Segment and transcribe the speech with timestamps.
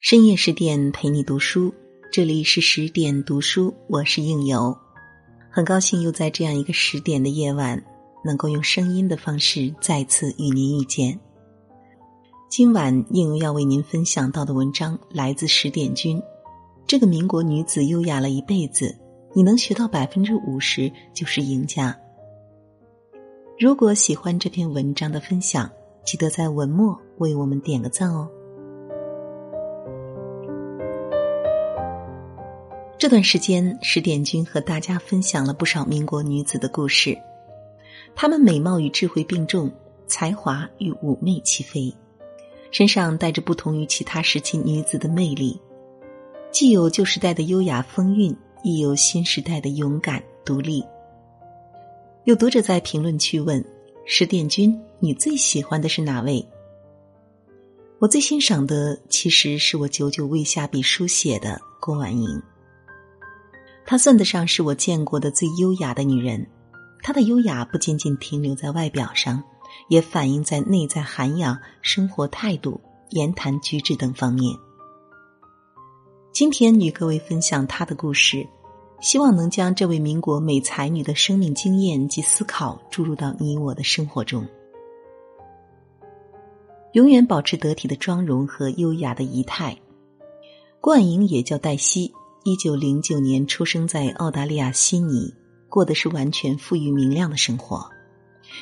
[0.00, 1.74] 深夜十点陪你读书，
[2.10, 4.74] 这里是十点读书，我是应由，
[5.50, 7.84] 很高兴又在这样一个十点的夜晚，
[8.24, 11.20] 能够用声音的方式再次与您遇见。
[12.48, 16.20] 今晚应由要为您分享到的文章来自十点君，
[16.86, 18.96] 这个民国女子优雅了一辈子，
[19.34, 21.94] 你能学到百分之五十就是赢家。
[23.58, 25.70] 如果喜欢这篇文章的分享，
[26.06, 28.26] 记得在文末为我们点个赞哦。
[33.00, 37.16] 这段时间，十点君和大家分享了不少民国女子的故事。
[38.14, 39.72] 她们美貌与智慧并重，
[40.06, 41.90] 才华与妩媚齐飞，
[42.70, 45.58] 身上带着不同于其他时期女子的魅力，
[46.52, 50.84] 既有旧时代的优雅风韵，亦有新时代的勇敢独立。
[52.24, 53.64] 有读者在评论区问
[54.04, 56.46] ：“十点君，你最喜欢的是哪位？”
[57.98, 62.42] 我最欣赏的其实是我久久未下笔书写的郭婉莹。
[63.90, 66.46] 她算得上是我见过的最优雅的女人，
[67.02, 69.42] 她的优雅不仅仅停留在外表上，
[69.88, 74.56] 也反映在内在涵养、生活态度、言谈举止等方面。
[76.32, 78.46] 今天与各位分享她的故事，
[79.00, 84.46] 希望能将这位民国美才女的生命经验及思考注入到你我的生活中。
[86.92, 89.76] 永远保持得体的妆容和优雅的仪态，
[90.80, 92.14] 冠莹也叫黛西。
[92.42, 95.34] 一九零九年出生在澳大利亚悉尼，
[95.68, 97.86] 过的是完全富裕明亮的生活，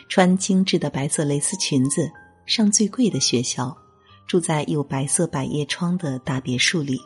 [0.08, 2.10] 穿精致的白色蕾丝裙子，
[2.44, 3.76] 上最贵的学校，
[4.26, 6.98] 住在有白色百叶窗的大别墅里。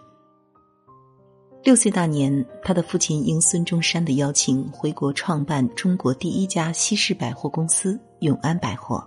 [1.63, 9.07] 六岁那年，他的父亲应孙中山的邀请回国创办中国第一家西式百货公司永安百货。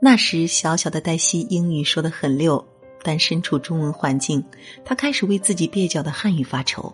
[0.00, 2.66] 那时，小小的黛西英语说的很溜。
[3.04, 4.42] 但身处中文环境，
[4.84, 6.92] 他开始为自己蹩脚的汉语发愁。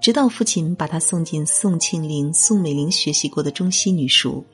[0.00, 4.44] 直到父亲把他送进宋庆龄、宋美龄学习过的中西女塾，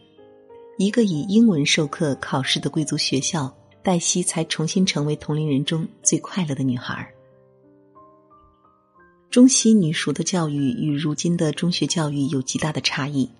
[0.78, 7.12] 一个以英文授课考试的贵族学校，黛西才重新成为同龄人中最快乐的女孩。
[9.28, 13.30] 中西女塾的教育与如今的中学教育有极大的差异。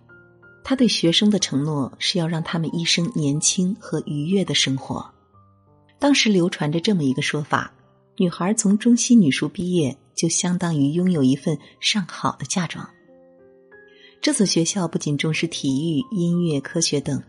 [0.62, 5.10] 他对学生的承诺是要让他们一生年轻和愉悦的生活。
[6.00, 7.71] 当时流传着这么一个说法：
[8.16, 12.88] 女孩从中西女塾毕业，就相当于拥有一份上好的嫁妆。
[14.22, 17.22] 这所学校不仅重视体育、音乐、科学等，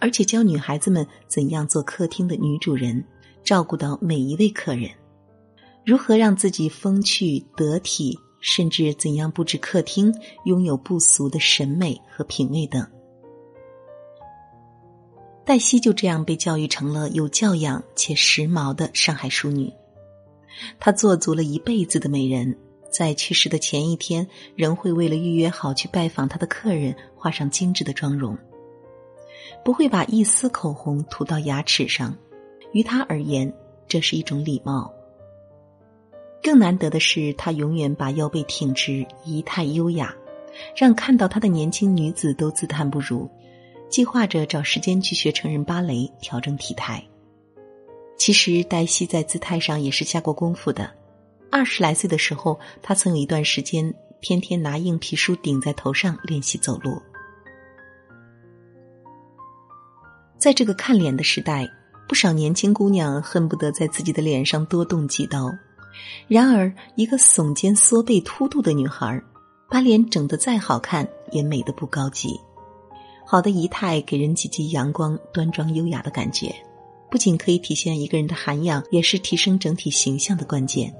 [0.00, 3.04] 而且教女孩子们怎样做客厅的女主人，
[3.44, 4.90] 照顾到每一位客人，
[5.84, 10.10] 如何让自己风趣得体，甚至怎样布置客厅，
[10.46, 12.86] 拥有不俗的审美和品味等。
[15.44, 19.72] 黛西就这样被教育成了有教养且时髦的上海淑女。
[20.80, 22.56] 她做足了一辈子的美人，
[22.90, 28.38] 在去世的前一天，仍会为了预约好去拜访她的客人，画上精致的妆容，
[29.62, 32.16] 不会把一丝口红涂到牙齿上。
[32.72, 33.52] 于她而言，
[33.86, 34.92] 这是一种礼貌。
[36.42, 40.14] 更难得的是，她永远把腰背挺直，仪态优雅，
[40.74, 43.28] 让看到她的年轻女子都自叹不如。
[43.94, 47.00] 计划着找时间去学成人芭蕾，调整体态。
[48.16, 50.92] 其实黛西在姿态上也是下过功夫的。
[51.48, 57.00] 二十来岁的时候，她曾有一段时间天天拿硬皮书顶在头上练习走路。
[60.38, 61.64] 在这个看脸的时代，
[62.08, 65.48] 不少年轻姑娘恨不得在自己的脸上多动几刀。
[66.26, 69.22] 然而，一个耸肩缩背凸肚的女孩，
[69.70, 72.36] 把脸整得再好看，也美得不高级。
[73.26, 76.54] 好的仪态给人积极、阳光、端庄、优雅的感觉，
[77.10, 80.94] 不仅可以体现一个人的涵养，也是提升整体形象的关键。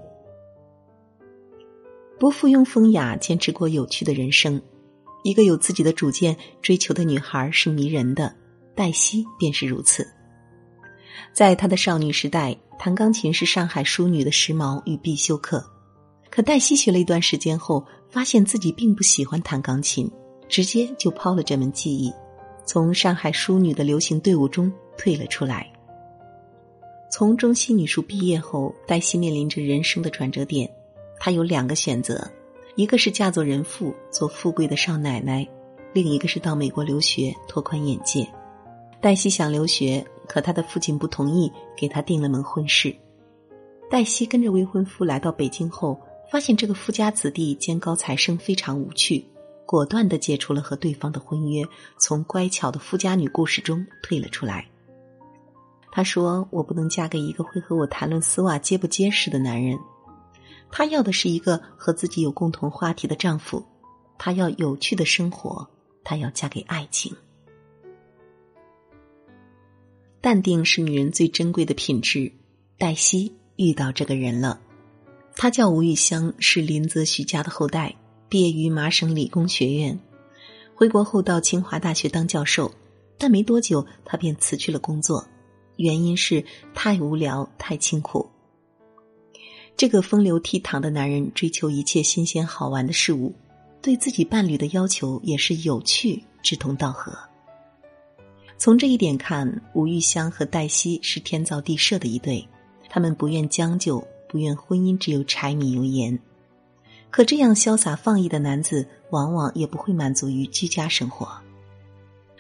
[2.18, 4.60] 不附庸风雅，坚持过有趣的人生，
[5.22, 8.34] 一个有自己的主见、追求的女孩是迷人的。
[8.74, 10.04] 黛西便是如此。
[11.32, 15.64] 在她的少女时代，弹钢琴是上海淑女的时髦与必修课。
[16.30, 20.10] 可黛西学了一段时间后，发现自己并不喜欢弹钢琴。
[20.46, 22.12] 直接就抛了这门技艺，
[22.64, 25.70] 从上海淑女的流行队伍中退了出来。
[27.10, 30.68] 从中西女塾毕业后，黛西面临着人生的转折点。
[31.20, 32.28] 她有两个选择：
[32.74, 35.46] 一个是嫁做人妇，做富贵的少奶奶；
[35.92, 38.26] 另一个是到美国留学，拓宽眼界。
[39.00, 42.92] 黛西想留学，可她的父亲不同意，给她定了门婚事。
[43.88, 46.00] 黛西跟着未婚夫来到北京后，
[46.32, 49.24] 发现这个富家子弟兼高材生非常无趣。
[49.66, 51.64] 果断的解除了和对方的婚约，
[51.98, 54.66] 从乖巧的富家女故事中退了出来。
[55.90, 59.78] 她说：“我不能嫁给一个会和我谈论丝袜结不结实的男人。
[60.70, 63.64] 她要的是一个和自己有共同话题的丈夫，
[64.18, 65.68] 她要有趣的生活，
[66.02, 67.14] 她要嫁给爱情。
[70.20, 72.32] 淡定是女人最珍贵的品质。
[72.76, 74.60] 黛西遇到这个人了，
[75.36, 77.94] 他叫吴玉香，是林则徐家的后代，
[78.34, 79.96] 毕业于麻省理工学院，
[80.74, 82.68] 回国后到清华大学当教授，
[83.16, 85.24] 但没多久他便辞去了工作。
[85.76, 86.44] 原因是
[86.74, 88.28] 太无聊、太清苦。
[89.76, 93.32] 这个风流倜傥的男人追求一切新鲜好玩的事物，
[93.80, 97.16] 对自己伴侣的要求也是有趣、志同道合。
[98.58, 102.44] 从这一点看，吴玉香和黛西是天造地设的一对。
[102.88, 106.18] 他们不愿将就，不愿婚姻只有柴米油盐。
[107.14, 111.28] 可这样潇洒放逸的男子，往往也不会满足于居家生活。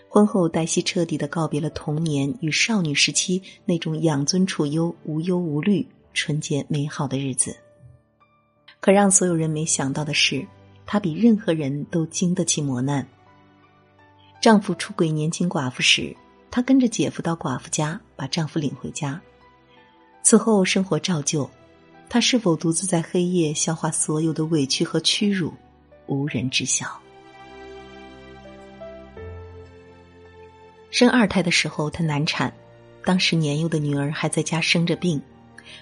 [0.08, 7.56] 婚后，黛西彻底的告别了童年与少女时期那种养尊处优、无忧无虑、纯洁美好的日子。
[8.80, 10.44] 可让所有人没想到的是，
[10.84, 13.06] 她比任何人都经得起磨难。
[14.40, 16.16] 丈夫出轨年轻寡妇时，
[16.50, 19.20] 她跟着姐夫到寡妇家，把丈夫领回家。
[20.24, 21.48] 此后，生活照旧。
[22.14, 25.52] 她是否独自在黑夜消化所有的委屈和屈辱，
[26.06, 26.86] 无人知晓。
[30.92, 32.54] 生二胎的时候，她难产，
[33.04, 35.20] 当时年幼的女儿还在家生着病，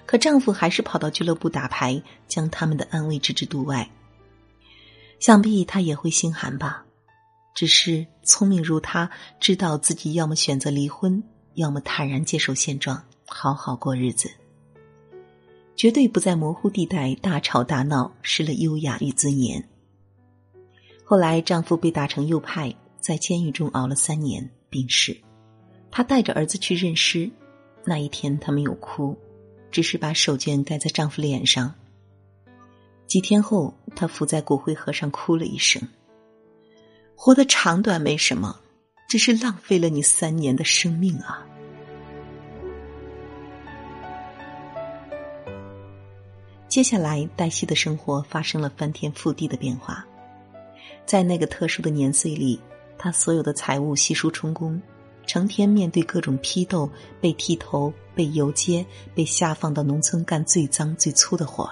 [0.07, 3.91] 可丈夫还是跑到俱乐部打牌，将他们的安危置之度外。
[5.21, 6.87] 想必他也会心寒吧，
[7.55, 11.23] 只是聪明如他，知道自己要么选择离婚，
[11.57, 14.31] 要么坦然接受现状，好好过日子，
[15.77, 19.69] 绝对不在模糊地带大吵大闹，失了优雅与尊严。
[21.05, 24.51] 后来，丈夫被打成右派，在监狱中熬了三年。
[24.71, 25.15] 病逝，
[25.91, 27.31] 她带着儿子去认尸。
[27.85, 29.15] 那一天，她没有哭，
[29.71, 31.75] 只是把手绢盖在丈夫脸上。
[33.07, 35.87] 几天后，她伏在骨灰盒上哭了一声
[37.15, 38.61] ：“活得长短没什么，
[39.11, 41.47] 只是浪费了你三年的生命啊！”
[46.73, 50.03] 接下来，黛西的生活发生了翻天覆地的变化，
[51.05, 52.59] 在那个特殊的年岁里。
[52.97, 54.81] 他所有的财物悉数充公，
[55.27, 56.89] 成天面对各种批斗，
[57.21, 61.71] 被剃头、被游街、被下放到农村干最脏最粗的活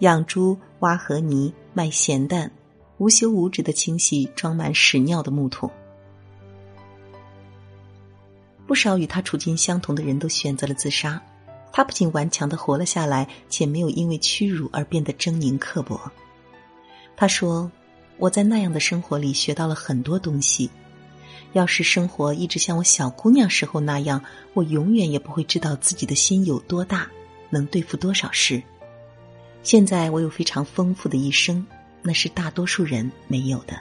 [0.00, 2.52] 养猪、挖河泥、卖咸蛋，
[2.98, 5.70] 无休无止的清洗装满屎尿的木桶。
[8.66, 11.22] 不少与他处境相同的人都选择了自杀，
[11.72, 16.00] 他不仅顽强的活了下来，且没有因为屈辱而变得狰狞刻薄。
[17.16, 17.70] 他说。
[18.20, 20.68] 我在那样的生活里学到了很多东西。
[21.54, 24.22] 要是生活一直像我小姑娘时候那样，
[24.52, 27.10] 我永远也不会知道自己的心有多大，
[27.48, 28.62] 能对付多少事。
[29.62, 31.66] 现在我有非常丰富的一生，
[32.02, 33.80] 那是大多数人没有的。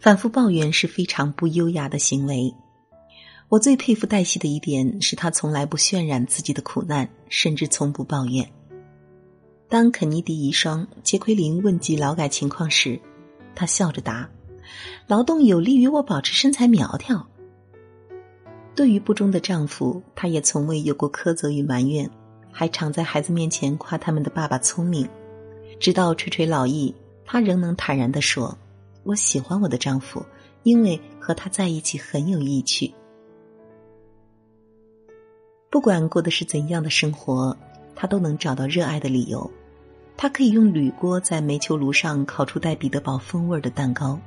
[0.00, 2.52] 反复抱怨是非常不优雅的行为。
[3.54, 8.50] 我最佩服黛西的一点是，她从来不渲染自己的苦难，甚至从不抱怨。
[9.68, 12.98] 当肯尼迪遗孀杰奎琳问及劳改情况时，
[13.54, 14.28] 他笑着答
[15.06, 17.28] ：“劳动有利于我保持身材苗条。”
[18.74, 22.10] 对于不忠的丈夫，她也从未有过苛责与埋怨，
[22.50, 25.08] 还常在孩子面前夸他们的爸爸聪明。
[25.78, 26.92] 直到垂垂老矣，
[27.24, 28.58] 她仍能坦然的说
[29.04, 30.26] ：“我喜欢我的丈夫，
[30.64, 32.92] 因为和他在一起很有意趣。
[35.74, 37.56] 不管过的是怎样的生活。”
[37.96, 39.50] 他都能找到热爱的理由。
[40.16, 44.18] 他可以用铝锅在煤球炉上烤出带彼得堡风味的蛋糕。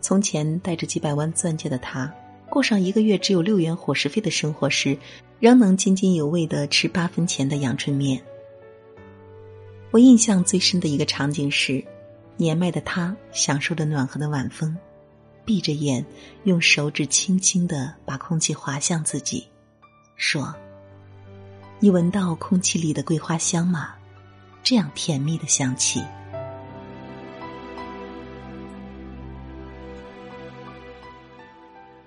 [0.00, 2.12] 从前带着几百万钻戒的他，
[2.48, 4.96] 过上一个月只有六元伙食费的生活时，
[5.38, 8.20] 仍能津津有味的吃八分钱的阳春面。
[9.90, 11.84] 我印象最深的一个场景是，
[12.36, 14.76] 年迈的他享受着暖和的晚风，
[15.44, 16.04] 闭着眼，
[16.44, 19.46] 用手指轻轻的把空气滑向自己，
[20.16, 20.54] 说。
[21.84, 23.90] 你闻到空气里的桂花香吗？
[24.62, 26.02] 这样甜蜜的香气。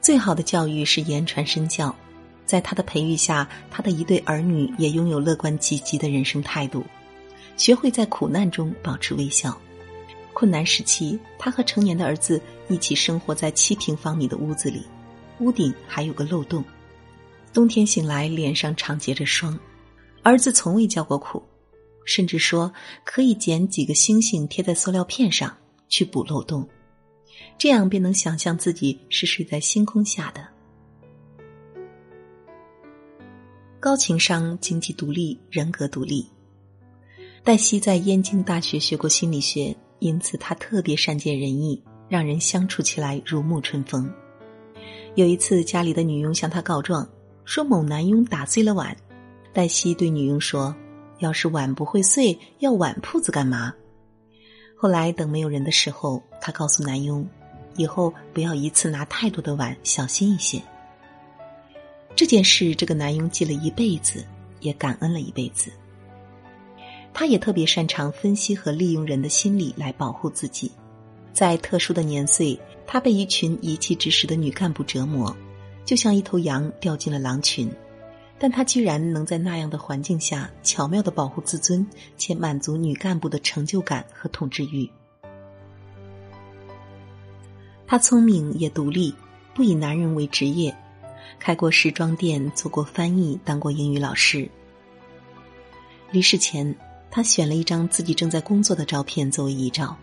[0.01, 1.95] 最好的教育是言传身教，
[2.43, 6.83] 在他的培育下，他的一对儿女也拥有乐观积极的人生态度，
[7.55, 9.55] 学会在苦难中保持微笑。
[10.33, 14.87] 困难时期，他和成年的儿子一起生活在七平方米的屋子里，
[15.37, 16.65] 屋顶还有个漏洞。
[17.57, 19.59] 冬天醒来，脸上常结着霜。
[20.21, 21.41] 儿子从未叫过苦，
[22.05, 22.71] 甚至说
[23.03, 25.57] 可以捡几个星星贴在塑料片上
[25.89, 26.69] 去补漏洞。
[27.57, 30.47] 这样便能想象自己是睡在星空下的。
[33.79, 36.29] 高情商、经济独立、人格独立。
[37.43, 44.07] 黛西在燕京大学学过心理学，因此她特别善解人意，让人相处起来如沐春风。
[45.15, 47.09] 有一次，家里的女佣向她告状，
[47.47, 48.93] 说某男佣打碎了碗。
[49.53, 50.75] 黛西对女佣说
[51.19, 53.73] ：“要是碗不会碎，要碗铺子干嘛？”
[54.75, 57.25] 后来等没有人的时候，她告诉男佣
[57.77, 60.61] ：“以后不要一次拿太多的碗，小心一些。”
[62.17, 64.25] 这件事，这个男佣记了一辈子，
[64.59, 65.71] 也感恩了一辈子。
[67.13, 70.69] 他也特别擅长分析和利用人的心理来保护自己。
[71.31, 75.35] 在特殊的年岁，他被一群遗弃之时的女干部折磨，
[75.87, 77.71] 就像一头羊掉进了狼群。
[78.37, 81.83] 但他居然能在那样的环境下巧妙的保护自尊，
[82.17, 84.87] 且满足女干部的成就感和统治欲。
[87.87, 89.15] 他聪明也独立，
[89.55, 90.75] 不以男人为职业，
[91.39, 94.47] 开过时装店，做过翻译，当过英语老师。
[96.11, 96.75] 离世前，
[97.09, 99.97] 他选了一张自己正在工作的照片作为遗照。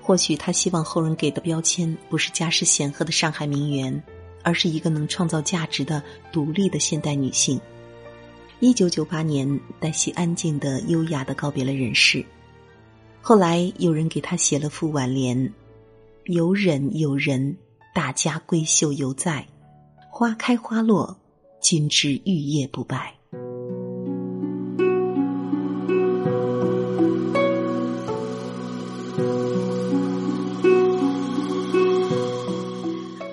[0.00, 4.02] 或许他希望后人给的标签不是家世显赫的上海名媛。
[4.46, 6.00] 而是一个能创造价值的
[6.30, 7.60] 独立的现代女性。
[8.60, 12.24] 一九九八年，黛西安静的、优雅的告别了人世。
[13.20, 15.52] 后来有人给她写了副挽联
[16.26, 17.56] ：“有忍有人，
[17.92, 19.44] 大家闺秀犹在，
[20.12, 21.18] 花开花落，
[21.60, 23.14] 今之玉叶不败。”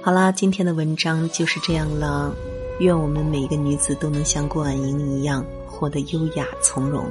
[0.05, 2.35] 好啦，今天的文章就是这样了。
[2.81, 7.05] 愿我们每一个女子都能像郭婉莹一样，活得优雅从容，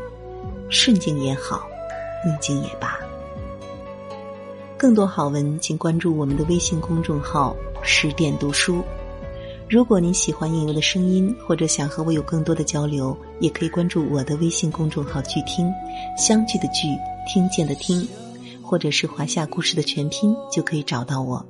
[0.69, 1.67] 顺境也好，
[2.23, 2.99] 逆境也罢。
[4.77, 8.83] 更多好文，请关注我们的微信公众号“十点读书”。
[9.71, 15.73] 如果您喜欢应由的声音，或者想和我有更多的交流，也可以关注我的微信公众号“聚听”，
[16.19, 16.89] 相聚的聚，
[17.27, 18.07] 听见的听，
[18.63, 21.43] 或者是华夏故事的全拼，就可以找到我。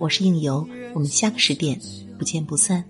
[0.00, 0.66] 我是应由。
[0.94, 1.78] 我们下个十点
[2.18, 2.82] 不见不散。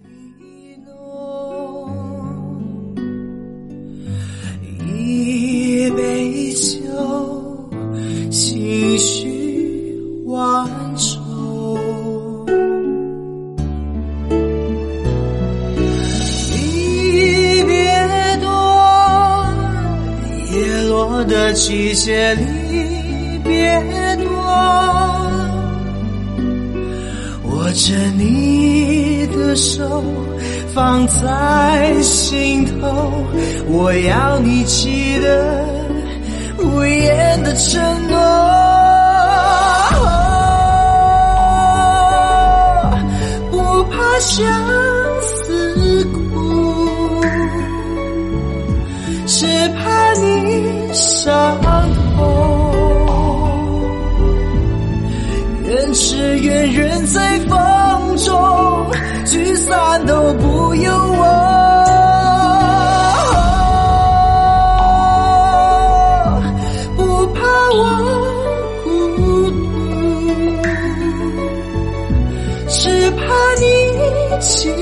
[4.86, 7.68] 一杯酒，
[8.30, 12.46] 心绪万种。
[16.54, 18.48] 离别多，
[20.52, 22.44] 叶落的季节离
[23.42, 23.82] 别
[24.24, 25.09] 多。
[27.70, 30.02] 握着你的手，
[30.74, 33.24] 放在心头，
[33.68, 35.64] 我要你记得
[36.58, 38.18] 无言的承诺。
[43.52, 44.44] 不怕想
[74.40, 74.79] 你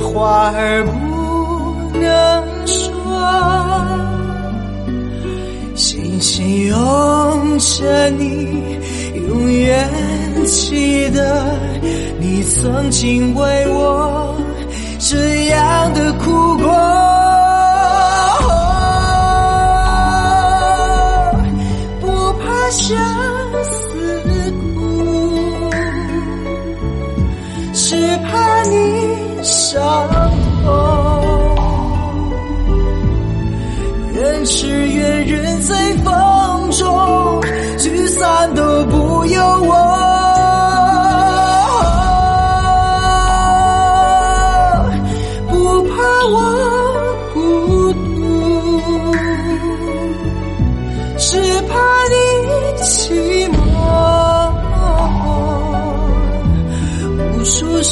[0.00, 0.90] 话儿不
[1.98, 2.92] 能说，
[5.74, 8.78] 星星拥着你，
[9.28, 9.88] 永远
[10.46, 11.44] 记得
[12.18, 14.34] 你曾经为我
[14.98, 17.21] 这样的哭过。
[27.84, 30.08] 只怕你伤
[30.62, 30.68] 痛。
[34.14, 35.74] 愿只愿人在
[36.04, 37.40] 风中，
[37.78, 40.21] 聚散都不由我。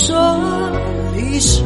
[0.00, 0.16] 说
[1.14, 1.61] 离愁。